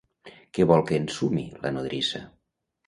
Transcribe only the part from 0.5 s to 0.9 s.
Què vol